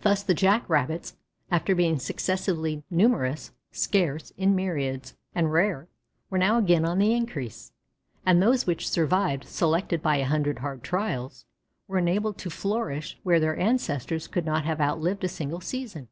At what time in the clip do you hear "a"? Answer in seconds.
10.16-10.24, 15.22-15.28